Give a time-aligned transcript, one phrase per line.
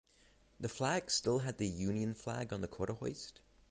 [0.59, 3.39] The flag still had the Union flag on the quarter-hoist.